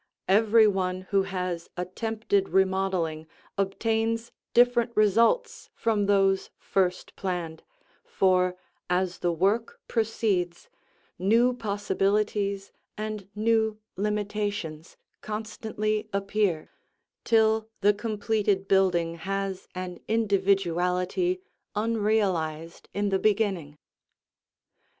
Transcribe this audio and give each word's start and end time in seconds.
Every 0.27 0.65
one 0.65 1.01
who 1.11 1.21
has 1.21 1.69
attempted 1.77 2.49
remodeling 2.49 3.27
obtains 3.55 4.31
different 4.51 4.91
results 4.95 5.69
from 5.75 6.07
those 6.07 6.49
first 6.57 7.15
planned, 7.15 7.61
for 8.03 8.55
as 8.89 9.19
the 9.19 9.31
work 9.31 9.79
proceeds, 9.87 10.69
new 11.19 11.53
possibilities 11.53 12.71
and 12.97 13.29
new 13.35 13.77
limitations 13.95 14.97
constantly 15.21 16.09
appear, 16.11 16.71
till 17.23 17.69
the 17.81 17.93
completed 17.93 18.67
building 18.67 19.17
has 19.17 19.67
an 19.75 19.99
individuality 20.07 21.41
unrealized 21.75 22.89
in 22.95 23.09
the 23.09 23.19
beginning. 23.19 23.77